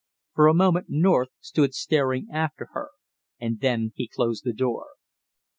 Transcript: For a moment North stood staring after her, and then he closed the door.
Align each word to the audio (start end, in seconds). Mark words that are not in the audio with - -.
For 0.33 0.47
a 0.47 0.55
moment 0.55 0.87
North 0.89 1.27
stood 1.41 1.75
staring 1.75 2.25
after 2.33 2.69
her, 2.73 2.89
and 3.39 3.59
then 3.59 3.91
he 3.93 4.07
closed 4.07 4.43
the 4.43 4.51
door. 4.51 4.93